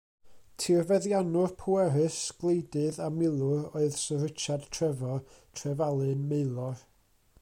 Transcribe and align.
Tirfeddiannwr 0.61 1.51
pwerus, 1.59 2.17
gwleidydd 2.43 2.97
a 3.09 3.09
milwr 3.17 3.61
oedd 3.81 3.99
Syr 4.05 4.25
Richard 4.29 4.67
Trefor, 4.79 5.21
Trefalun, 5.61 6.25
Maelor. 6.33 6.83